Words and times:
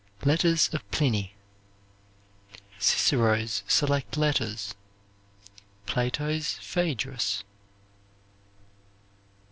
Letters 0.25 0.67
of 0.73 0.81
Pliny. 0.89 1.35
Cicero's 2.79 3.61
Select 3.67 4.17
Letters. 4.17 4.73
Plato's 5.85 6.53
"Phaedrus." 6.53 7.43